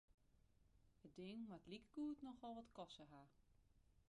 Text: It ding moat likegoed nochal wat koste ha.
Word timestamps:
It 1.05 1.13
ding 1.15 1.41
moat 1.49 1.69
likegoed 1.71 2.19
nochal 2.27 2.53
wat 2.57 2.71
koste 2.79 3.05
ha. 3.11 3.21